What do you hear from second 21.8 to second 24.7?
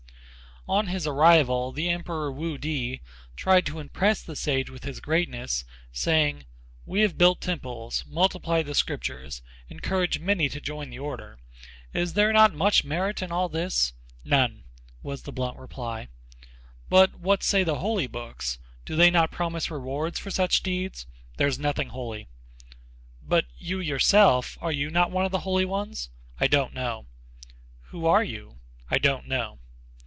holy." "But you, yourself,